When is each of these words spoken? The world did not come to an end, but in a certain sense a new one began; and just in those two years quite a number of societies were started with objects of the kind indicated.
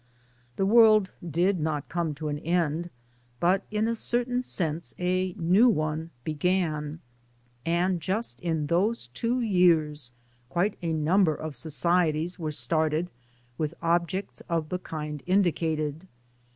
The 0.55 0.65
world 0.65 1.11
did 1.23 1.59
not 1.59 1.87
come 1.87 2.15
to 2.15 2.29
an 2.29 2.39
end, 2.39 2.89
but 3.39 3.67
in 3.69 3.87
a 3.87 3.93
certain 3.93 4.41
sense 4.41 4.95
a 4.97 5.33
new 5.33 5.69
one 5.69 6.09
began; 6.23 7.01
and 7.67 8.01
just 8.01 8.39
in 8.39 8.65
those 8.65 9.09
two 9.13 9.41
years 9.41 10.11
quite 10.49 10.75
a 10.81 10.91
number 10.91 11.35
of 11.35 11.55
societies 11.55 12.39
were 12.39 12.49
started 12.49 13.11
with 13.59 13.75
objects 13.83 14.41
of 14.49 14.69
the 14.69 14.79
kind 14.79 15.21
indicated. 15.27 16.07